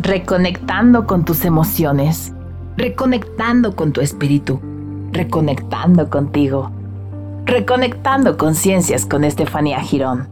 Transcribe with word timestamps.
reconectando 0.00 1.06
con 1.06 1.24
tus 1.24 1.44
emociones, 1.44 2.32
reconectando 2.76 3.76
con 3.76 3.92
tu 3.92 4.00
espíritu, 4.00 4.60
reconectando 5.12 6.08
contigo, 6.08 6.70
reconectando 7.44 8.36
conciencias 8.36 9.06
con 9.06 9.24
Estefanía 9.24 9.80
Girón. 9.80 10.28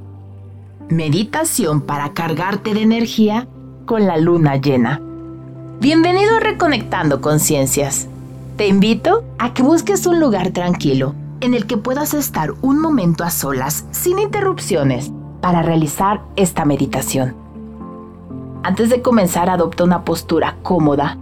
Meditación 0.89 1.83
para 1.83 2.13
cargarte 2.15 2.73
de 2.75 2.83
energía 2.83 3.47
con 3.85 4.07
la 4.07 4.17
luna 4.17 4.57
llena. 4.57 5.01
Bienvenido 5.81 6.37
a 6.37 6.41
Reconectando 6.41 7.21
Conciencias. 7.21 8.09
Te 8.57 8.67
invito 8.67 9.25
a 9.39 9.55
que 9.55 9.63
busques 9.63 10.07
un 10.07 10.19
lugar 10.19 10.51
tranquilo 10.51 11.15
en 11.41 11.55
el 11.55 11.67
que 11.67 11.77
puedas 11.77 12.15
estar 12.15 12.55
un 12.63 12.81
momento 12.81 13.23
a 13.23 13.31
solas 13.31 13.85
sin 13.91 14.19
interrupciones 14.19 15.13
para 15.41 15.63
realizar 15.63 16.23
esta 16.37 16.65
meditación. 16.65 17.48
Antes 18.69 18.91
de 18.91 19.01
comenzar, 19.01 19.49
adopta 19.49 19.83
una 19.83 20.05
postura 20.05 20.59
cómoda 20.63 21.17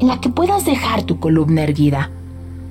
en 0.00 0.08
la 0.08 0.20
que 0.20 0.30
puedas 0.30 0.64
dejar 0.64 1.04
tu 1.04 1.20
columna 1.20 1.62
erguida, 1.62 2.10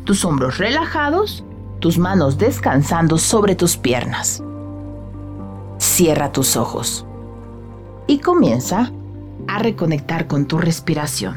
tus 0.03 0.25
hombros 0.25 0.57
relajados, 0.57 1.45
tus 1.79 1.97
manos 1.97 2.37
descansando 2.37 3.19
sobre 3.19 3.55
tus 3.55 3.77
piernas. 3.77 4.43
Cierra 5.77 6.33
tus 6.33 6.57
ojos 6.57 7.05
y 8.05 8.17
comienza 8.17 8.91
a 9.47 9.59
reconectar 9.59 10.27
con 10.27 10.45
tu 10.45 10.57
respiración. 10.57 11.35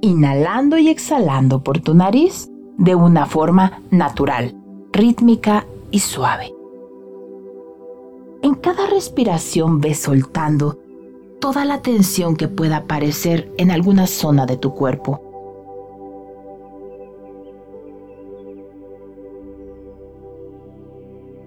Inhalando 0.00 0.78
y 0.78 0.88
exhalando 0.88 1.62
por 1.62 1.78
tu 1.78 1.94
nariz 1.94 2.50
de 2.76 2.96
una 2.96 3.24
forma 3.26 3.82
natural, 3.92 4.56
rítmica 4.92 5.64
y 5.92 6.00
suave. 6.00 6.57
En 8.42 8.54
cada 8.54 8.86
respiración 8.86 9.80
ves 9.80 9.98
soltando 10.00 10.78
toda 11.40 11.64
la 11.64 11.82
tensión 11.82 12.36
que 12.36 12.48
pueda 12.48 12.78
aparecer 12.78 13.52
en 13.58 13.70
alguna 13.70 14.06
zona 14.06 14.46
de 14.46 14.56
tu 14.56 14.74
cuerpo. 14.74 15.20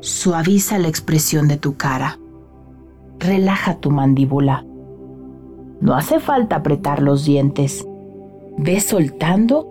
Suaviza 0.02 0.80
la 0.80 0.88
expresión 0.88 1.48
de 1.48 1.58
tu 1.58 1.78
cara. 1.78 2.20
Relaja 3.20 3.78
tu 3.80 3.92
mandíbula. 3.92 4.66
No 5.80 5.95
hace 5.95 6.20
falta 6.20 6.58
apretar 6.58 7.02
los 7.02 7.23
dientes. 7.23 7.88
Ve 8.58 8.80
soltando 8.81 9.61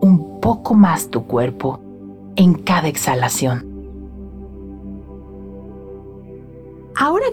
un 0.00 0.40
poco 0.40 0.74
más 0.74 1.10
tu 1.10 1.24
cuerpo 1.24 1.80
en 2.36 2.54
cada 2.54 2.88
exhalación. 2.88 3.65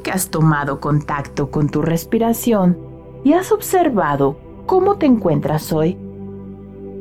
Que 0.02 0.12
has 0.12 0.30
tomado 0.30 0.80
contacto 0.80 1.50
con 1.50 1.70
tu 1.70 1.82
respiración 1.82 2.78
y 3.24 3.34
has 3.34 3.52
observado 3.52 4.38
cómo 4.66 4.98
te 4.98 5.06
encuentras 5.06 5.72
hoy, 5.72 5.98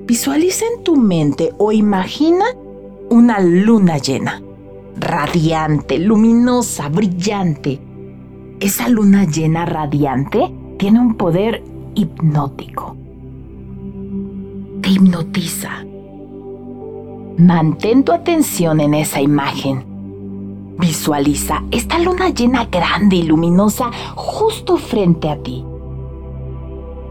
visualiza 0.07 0.67
en 0.67 0.85
tu 0.85 0.97
mente 0.97 1.53
o 1.59 1.73
imagina 1.73 2.45
una 3.11 3.41
luna 3.41 3.99
llena, 3.99 4.43
radiante, 4.97 5.99
luminosa, 5.99 6.89
brillante. 6.89 7.81
Esa 8.61 8.89
luna 8.89 9.25
llena 9.25 9.65
radiante 9.65 10.53
tiene 10.79 11.01
un 11.01 11.17
poder 11.17 11.65
hipnótico. 11.95 12.97
Te 14.81 14.91
hipnotiza. 14.91 15.85
Mantén 17.39 18.05
tu 18.05 18.13
atención 18.13 18.81
en 18.81 18.95
esa 18.95 19.21
imagen 19.21 19.92
Visualiza 20.79 21.63
esta 21.71 21.99
luna 21.99 22.31
llena 22.31 22.65
grande 22.65 23.17
y 23.17 23.23
luminosa 23.23 23.91
justo 24.15 24.77
frente 24.77 25.29
a 25.29 25.37
ti. 25.37 25.65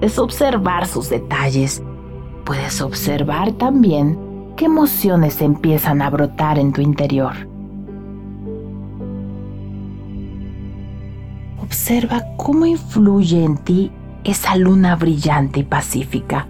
Es 0.02 0.18
observar 0.18 0.88
sus 0.88 1.09
detalles. 1.09 1.84
Puedes 2.44 2.81
observar 2.81 3.52
también 3.53 4.18
qué 4.58 4.66
emociones 4.66 5.41
empiezan 5.41 6.02
a 6.02 6.09
brotar 6.09 6.58
en 6.58 6.74
tu 6.74 6.81
interior. 6.81 7.34
Observa 11.62 12.24
cómo 12.38 12.66
influye 12.66 13.44
en 13.44 13.58
ti 13.58 13.91
esa 14.24 14.56
luna 14.56 14.96
brillante 14.96 15.62
y 15.62 15.64
pacífica. 15.64 16.47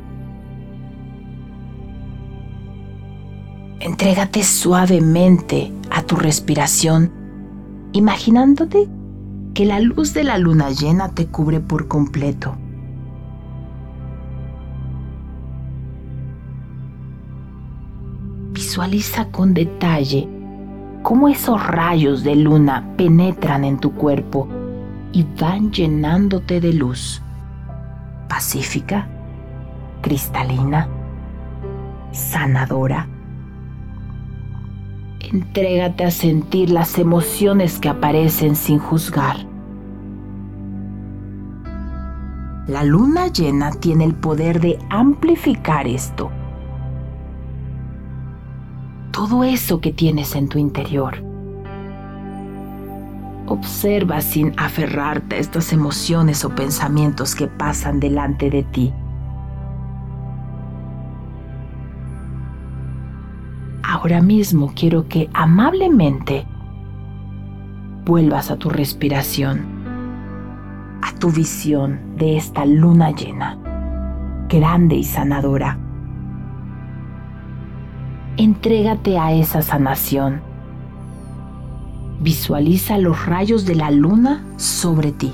Entrégate 3.80 4.44
suavemente 4.44 5.72
tu 6.11 6.17
respiración, 6.17 7.09
imaginándote 7.94 8.89
que 9.53 9.63
la 9.63 9.79
luz 9.79 10.13
de 10.13 10.25
la 10.25 10.38
luna 10.38 10.69
llena 10.69 11.07
te 11.07 11.27
cubre 11.27 11.61
por 11.61 11.88
completo. 11.88 12.57
Visualiza 18.51 19.29
con 19.29 19.53
detalle 19.53 20.27
cómo 21.01 21.29
esos 21.29 21.66
rayos 21.66 22.25
de 22.25 22.35
luna 22.35 22.93
penetran 22.97 23.63
en 23.63 23.79
tu 23.79 23.93
cuerpo 23.93 24.49
y 25.13 25.25
van 25.39 25.72
llenándote 25.72 26.59
de 26.59 26.73
luz 26.73 27.22
pacífica, 28.28 29.07
cristalina, 30.01 30.89
sanadora 32.11 33.07
Entrégate 35.31 36.03
a 36.03 36.12
sentir 36.12 36.69
las 36.69 37.00
emociones 37.00 37.80
que 37.80 37.88
aparecen 37.88 38.58
sin 38.58 38.80
juzgar. 38.80 39.38
La 42.68 42.84
luna 42.84 43.28
llena 43.28 43.72
tiene 43.72 44.03
el 44.03 44.14
poder 44.14 44.59
de 44.59 44.78
amplificar 44.90 45.88
esto. 45.88 46.30
Todo 49.12 49.46
eso 49.46 49.80
que 49.80 49.94
tienes 49.94 50.36
en 50.36 50.50
tu 50.50 50.59
interior. 50.59 51.24
Observa 53.47 54.20
sin 54.20 54.53
aferrarte 54.58 55.38
a 55.38 55.40
estas 55.40 55.72
emociones 55.72 56.44
o 56.44 56.50
pensamientos 56.50 57.36
que 57.36 57.47
pasan 57.47 58.02
delante 58.02 58.50
de 58.50 58.64
ti. 58.64 58.94
Ahora 64.01 64.19
mismo 64.19 64.72
quiero 64.75 65.07
que 65.07 65.29
amablemente 65.31 66.47
vuelvas 68.03 68.50
a 68.50 68.56
tu 68.56 68.72
respiración, 68.72 69.62
a 71.03 71.13
tu 71.19 71.29
visión 71.29 72.00
de 72.16 72.35
esta 72.35 72.66
luna 72.66 73.11
llena, 73.11 73.59
grande 74.50 74.95
y 74.95 75.03
sanadora. 75.03 75.78
Entrégate 78.38 79.19
a 79.19 79.34
esa 79.34 79.61
sanación. 79.61 80.41
Visualiza 82.22 82.97
los 82.97 83.28
rayos 83.28 83.67
de 83.67 83.75
la 83.75 83.91
luna 83.91 84.44
sobre 84.57 85.11
ti. 85.11 85.31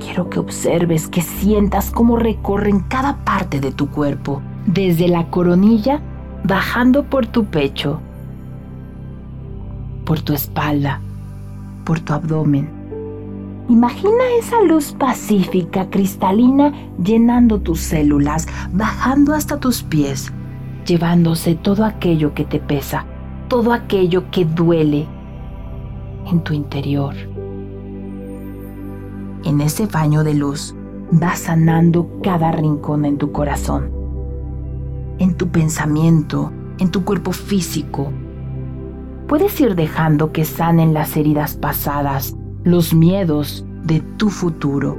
Quiero 0.00 0.28
que 0.28 0.38
observes, 0.38 1.08
que 1.08 1.22
sientas 1.22 1.90
cómo 1.90 2.18
recorren 2.18 2.80
cada 2.80 3.24
parte 3.24 3.58
de 3.58 3.72
tu 3.72 3.88
cuerpo 3.88 4.42
desde 4.66 5.08
la 5.08 5.28
coronilla 5.28 6.00
bajando 6.44 7.04
por 7.04 7.26
tu 7.26 7.44
pecho, 7.44 8.00
por 10.04 10.20
tu 10.20 10.32
espalda, 10.32 11.00
por 11.84 12.00
tu 12.00 12.12
abdomen. 12.12 12.68
Imagina 13.68 14.24
esa 14.38 14.60
luz 14.62 14.92
pacífica, 14.98 15.88
cristalina, 15.88 16.72
llenando 17.02 17.60
tus 17.60 17.80
células, 17.80 18.46
bajando 18.72 19.34
hasta 19.34 19.58
tus 19.58 19.82
pies, 19.82 20.32
llevándose 20.84 21.54
todo 21.54 21.84
aquello 21.84 22.34
que 22.34 22.44
te 22.44 22.58
pesa, 22.58 23.06
todo 23.48 23.72
aquello 23.72 24.30
que 24.30 24.44
duele 24.44 25.06
en 26.26 26.40
tu 26.40 26.54
interior. 26.54 27.14
En 29.44 29.60
ese 29.60 29.86
baño 29.86 30.24
de 30.24 30.34
luz 30.34 30.74
va 31.20 31.34
sanando 31.36 32.08
cada 32.22 32.52
rincón 32.52 33.04
en 33.04 33.16
tu 33.18 33.32
corazón 33.32 34.01
en 35.18 35.34
tu 35.34 35.48
pensamiento, 35.48 36.52
en 36.78 36.90
tu 36.90 37.04
cuerpo 37.04 37.32
físico. 37.32 38.12
Puedes 39.28 39.60
ir 39.60 39.74
dejando 39.74 40.32
que 40.32 40.44
sanen 40.44 40.94
las 40.94 41.16
heridas 41.16 41.56
pasadas, 41.56 42.36
los 42.64 42.92
miedos 42.92 43.64
de 43.84 44.00
tu 44.00 44.30
futuro, 44.30 44.96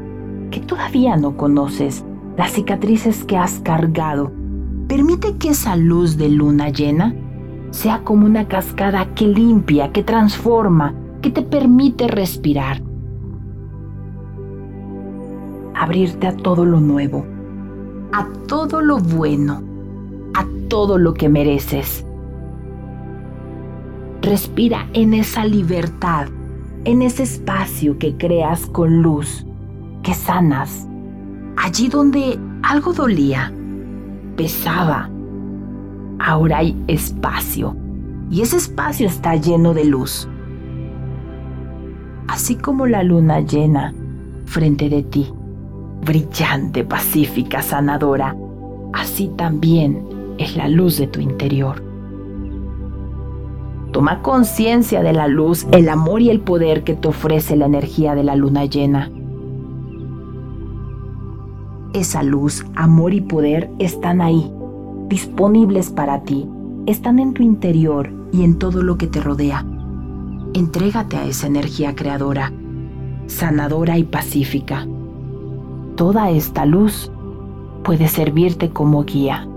que 0.50 0.60
todavía 0.60 1.18
no 1.18 1.38
conoces, 1.38 2.04
las 2.38 2.51
cicatrices 2.51 3.24
que 3.25 3.38
has 3.38 3.60
cargado. 3.60 4.31
Permite 4.88 5.38
que 5.38 5.50
esa 5.50 5.75
luz 5.75 6.18
de 6.18 6.30
luna 6.30 6.69
llena 6.69 7.15
sea 7.71 8.04
como 8.04 8.25
una 8.25 8.48
cascada 8.48 9.13
que 9.13 9.27
limpia, 9.27 9.92
que 9.92 10.04
transforma, 10.04 10.94
que 11.21 11.30
te 11.30 11.42
permite 11.42 12.07
respirar. 12.07 12.81
Abrirte 15.75 16.27
a 16.27 16.36
todo 16.36 16.65
lo 16.65 16.80
nuevo, 16.80 17.25
a 18.12 18.27
todo 18.48 18.81
lo 18.81 19.00
bueno 19.00 19.73
todo 20.74 20.98
lo 20.98 21.14
que 21.14 21.30
mereces. 21.30 22.04
Respira 24.24 24.90
en 24.94 25.14
esa 25.14 25.46
libertad, 25.46 26.30
en 26.84 27.04
ese 27.04 27.22
espacio 27.22 28.00
que 28.00 28.18
creas 28.18 28.66
con 28.66 29.04
luz, 29.04 29.46
que 30.02 30.16
sanas. 30.16 30.88
Allí 31.58 31.90
donde 31.90 32.40
algo 32.64 32.92
dolía, 32.92 33.54
pesaba, 34.36 35.12
ahora 36.18 36.58
hay 36.58 36.75
espacio 36.88 37.78
y 38.31 38.42
ese 38.42 38.58
espacio 38.58 39.06
está 39.06 39.36
lleno 39.36 39.75
de 39.75 39.86
luz. 39.86 40.28
Así 42.28 42.56
como 42.56 42.88
la 42.88 43.04
luna 43.04 43.42
llena 43.42 43.94
frente 44.48 44.90
de 44.90 45.04
ti, 45.04 45.31
brillante, 46.04 46.84
pacífica, 46.84 47.62
sanadora, 47.62 48.36
así 48.92 49.30
también 49.38 50.12
es 50.38 50.56
la 50.56 50.68
luz 50.68 50.97
de 50.97 51.07
tu 51.07 51.19
interior. 51.19 51.83
Toma 53.91 54.24
conciencia 54.24 55.03
de 55.03 55.13
la 55.13 55.27
luz, 55.27 55.68
el 55.71 55.88
amor 55.88 56.21
y 56.21 56.30
el 56.31 56.39
poder 56.39 56.83
que 56.83 56.95
te 56.95 57.07
ofrece 57.07 57.56
la 57.56 57.68
energía 57.68 58.15
de 58.15 58.24
la 58.24 58.35
luna 58.35 58.65
llena. 58.65 59.12
Esa 61.94 62.24
luz, 62.24 62.65
amor 62.75 63.13
y 63.13 63.21
poder 63.21 63.69
están 63.77 64.19
ahí, 64.19 64.51
disponibles 65.09 65.91
para 65.91 66.24
ti, 66.24 66.47
están 66.88 67.19
en 67.19 67.36
tu 67.36 67.44
interior 67.44 68.09
y 68.31 68.44
en 68.44 68.57
todo 68.57 68.81
lo 68.81 68.97
que 68.97 69.06
te 69.06 69.21
rodea. 69.21 69.63
Entrégate 70.56 71.18
a 71.18 71.25
esa 71.25 71.45
energía 71.45 71.94
creadora, 71.94 72.51
sanadora 73.27 74.00
y 74.00 74.03
pacífica. 74.03 74.88
Toda 75.95 76.31
esta 76.31 76.65
luz 76.65 77.12
puede 77.83 78.07
servirte 78.07 78.71
como 78.71 79.03
guía. 79.03 79.47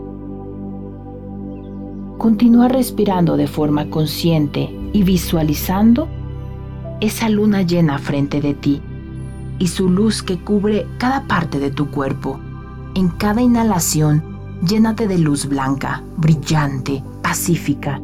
Continúa 2.18 2.68
respirando 2.68 3.36
de 3.36 3.46
forma 3.46 3.90
consciente 3.90 4.74
y 4.92 5.02
visualizando 5.02 6.08
esa 7.00 7.28
luna 7.28 7.62
llena 7.62 7.98
frente 7.98 8.40
de 8.40 8.54
ti 8.54 8.80
y 9.58 9.68
su 9.68 9.88
luz 9.88 10.22
que 10.22 10.38
cubre 10.38 10.86
cada 10.98 11.24
parte 11.24 11.58
de 11.58 11.70
tu 11.70 11.90
cuerpo. 11.90 12.40
En 12.94 13.08
cada 13.08 13.42
inhalación, 13.42 14.22
llénate 14.66 15.06
de 15.06 15.18
luz 15.18 15.46
blanca, 15.46 16.02
brillante, 16.16 17.02
pacífica. 17.22 18.00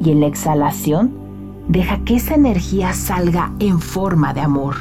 Y 0.00 0.10
en 0.10 0.20
la 0.20 0.26
exhalación, 0.26 1.12
deja 1.68 1.98
que 2.04 2.16
esa 2.16 2.34
energía 2.34 2.92
salga 2.92 3.52
en 3.58 3.80
forma 3.80 4.32
de 4.34 4.40
amor. 4.40 4.76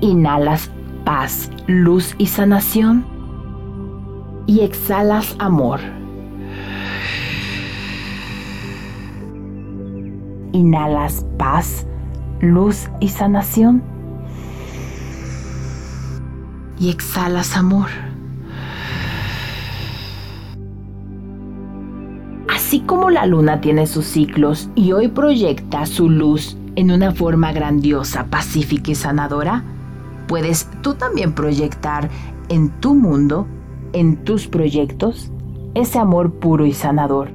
Inhalas 0.00 0.70
paz, 1.04 1.50
luz 1.66 2.14
y 2.18 2.26
sanación. 2.26 3.04
Y 4.46 4.60
exhalas 4.60 5.34
amor. 5.38 5.80
Inhalas 10.56 11.26
paz, 11.36 11.86
luz 12.40 12.88
y 12.98 13.08
sanación. 13.08 13.82
Y 16.78 16.88
exhalas 16.88 17.58
amor. 17.58 17.90
Así 22.48 22.80
como 22.80 23.10
la 23.10 23.26
luna 23.26 23.60
tiene 23.60 23.86
sus 23.86 24.06
ciclos 24.06 24.70
y 24.74 24.92
hoy 24.92 25.08
proyecta 25.08 25.84
su 25.84 26.08
luz 26.08 26.56
en 26.74 26.90
una 26.90 27.12
forma 27.12 27.52
grandiosa, 27.52 28.24
pacífica 28.24 28.92
y 28.92 28.94
sanadora, 28.94 29.62
puedes 30.26 30.70
tú 30.80 30.94
también 30.94 31.34
proyectar 31.34 32.08
en 32.48 32.70
tu 32.80 32.94
mundo, 32.94 33.46
en 33.92 34.24
tus 34.24 34.46
proyectos, 34.46 35.30
ese 35.74 35.98
amor 35.98 36.32
puro 36.32 36.64
y 36.64 36.72
sanador. 36.72 37.28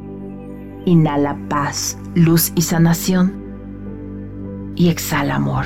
Inhala 0.85 1.37
paz, 1.49 1.99
luz 2.15 2.51
y 2.55 2.63
sanación 2.63 3.33
y 4.75 4.89
exhala 4.89 5.35
amor, 5.35 5.65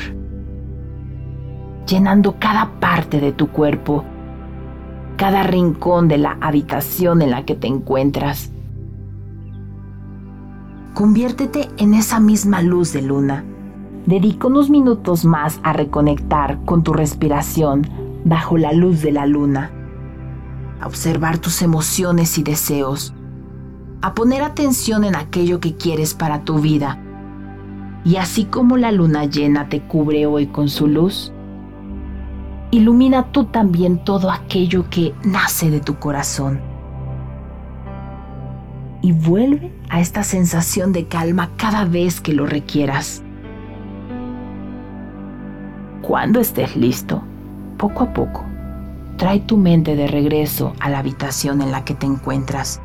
llenando 1.88 2.36
cada 2.39 2.80
parte 2.80 3.19
de 3.19 3.31
tu 3.31 3.47
cuerpo, 3.47 4.03
cada 5.18 5.42
rincón 5.42 6.07
de 6.07 6.19
la 6.19 6.38
habitación 6.42 7.24
en 7.24 7.31
la 7.31 7.45
que 7.45 7.56
te 7.56 7.68
encuentras. 7.68 8.51
Conviértete 10.94 11.68
en 11.77 11.95
esa 11.95 12.19
misma 12.19 12.62
luz 12.62 12.94
de 12.94 13.01
luna. 13.01 13.44
Dedica 14.06 14.48
unos 14.48 14.69
minutos 14.69 15.25
más 15.25 15.59
a 15.63 15.74
reconectar 15.74 16.63
con 16.63 16.83
tu 16.83 16.94
respiración 16.94 17.89
bajo 18.24 18.57
la 18.57 18.71
luz 18.71 19.01
de 19.01 19.12
la 19.12 19.25
luna, 19.25 19.71
a 20.80 20.86
observar 20.86 21.39
tus 21.39 21.63
emociones 21.63 22.38
y 22.38 22.44
deseos, 22.44 23.14
a 24.05 24.13
poner 24.13 24.43
atención 24.43 25.03
en 25.03 25.15
aquello 25.15 25.59
que 25.59 25.75
quieres 25.75 26.13
para 26.13 26.43
tu 26.43 26.59
vida 26.59 26.99
y 28.03 28.17
así 28.17 28.45
como 28.45 28.77
la 28.77 28.91
luna 28.91 29.25
llena 29.25 29.67
te 29.67 29.81
cubre 29.81 30.27
hoy 30.27 30.45
con 30.45 30.69
su 30.69 30.85
luz, 30.85 31.33
ilumina 32.69 33.31
tú 33.31 33.45
también 33.45 33.97
todo 33.97 34.29
aquello 34.29 34.91
que 34.91 35.15
nace 35.23 35.71
de 35.71 35.79
tu 35.79 35.95
corazón. 35.95 36.61
Y 39.01 39.11
vuelve 39.11 39.73
a 39.89 39.99
esta 39.99 40.21
sensación 40.21 40.93
de 40.93 41.07
calma 41.07 41.49
cada 41.57 41.85
vez 41.85 42.21
que 42.21 42.33
lo 42.33 42.45
requieras. 42.45 43.23
Cuando 46.03 46.39
estés 46.39 46.75
listo, 46.75 47.23
poco 47.77 48.03
a 48.03 48.13
poco, 48.13 48.45
trae 49.17 49.39
tu 49.39 49.57
mente 49.57 49.95
de 49.95 50.05
regreso 50.05 50.73
a 50.79 50.91
la 50.91 50.99
habitación 50.99 51.63
en 51.63 51.71
la 51.71 51.83
que 51.83 51.95
te 51.95 52.05
encuentras. 52.05 52.83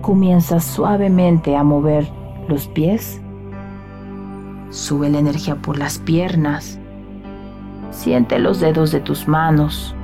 Comienza 0.00 0.60
suavemente 0.60 1.56
a 1.56 1.62
mover 1.62 2.08
los 2.48 2.66
pies 2.68 3.20
Sube 4.70 5.08
la 5.08 5.18
energía 5.18 5.56
por 5.56 5.78
las 5.78 5.98
piernas. 5.98 6.78
Siente 7.90 8.38
los 8.38 8.60
dedos 8.60 8.92
de 8.92 9.00
tus 9.00 9.26
manos. 9.26 9.94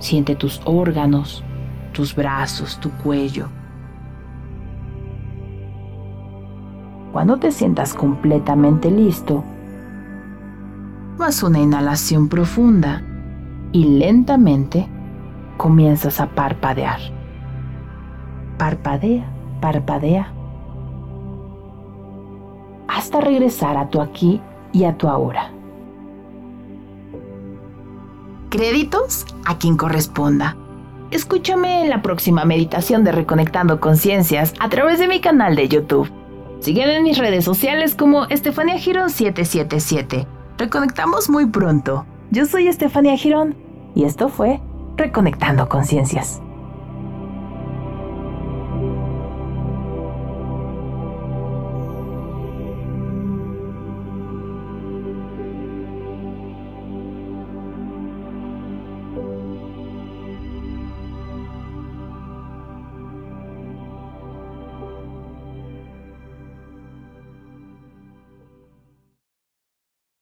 Siente 0.00 0.34
tus 0.34 0.60
órganos, 0.64 1.44
tus 1.92 2.14
brazos, 2.14 2.78
tu 2.80 2.90
cuello. 2.90 3.46
Cuando 7.12 7.36
te 7.36 7.52
sientas 7.52 7.94
completamente 7.94 8.90
listo, 8.90 9.44
haz 11.20 11.44
una 11.44 11.60
inhalación 11.60 12.28
profunda 12.28 13.02
y 13.70 13.84
lentamente 13.84 14.88
comienzas 15.56 16.20
a 16.20 16.26
parpadear. 16.26 17.00
Parpadea, 18.58 19.24
parpadea 19.60 20.34
hasta 22.94 23.20
regresar 23.20 23.76
a 23.76 23.88
tu 23.88 24.00
aquí 24.00 24.40
y 24.72 24.84
a 24.84 24.96
tu 24.96 25.08
ahora. 25.08 25.50
Créditos 28.50 29.26
a 29.44 29.58
quien 29.58 29.76
corresponda. 29.76 30.56
Escúchame 31.10 31.82
en 31.82 31.90
la 31.90 32.02
próxima 32.02 32.44
meditación 32.44 33.04
de 33.04 33.12
Reconectando 33.12 33.80
Conciencias 33.80 34.54
a 34.60 34.68
través 34.68 34.98
de 34.98 35.08
mi 35.08 35.20
canal 35.20 35.56
de 35.56 35.68
YouTube. 35.68 36.10
Sígueme 36.60 36.96
en 36.96 37.02
mis 37.02 37.18
redes 37.18 37.44
sociales 37.44 37.94
como 37.94 38.24
Estefania 38.26 38.78
Girón 38.78 39.10
777. 39.10 40.26
Reconectamos 40.56 41.28
muy 41.28 41.46
pronto. 41.46 42.06
Yo 42.30 42.46
soy 42.46 42.68
Estefania 42.68 43.16
Girón 43.16 43.56
y 43.94 44.04
esto 44.04 44.28
fue 44.28 44.60
Reconectando 44.96 45.68
Conciencias. 45.68 46.40